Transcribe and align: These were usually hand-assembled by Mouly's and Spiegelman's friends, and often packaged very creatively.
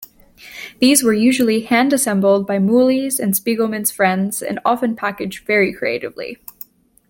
These 0.79 1.03
were 1.03 1.13
usually 1.13 1.59
hand-assembled 1.59 2.47
by 2.47 2.57
Mouly's 2.57 3.19
and 3.19 3.35
Spiegelman's 3.35 3.91
friends, 3.91 4.41
and 4.41 4.59
often 4.65 4.95
packaged 4.95 5.45
very 5.45 5.71
creatively. 5.71 6.39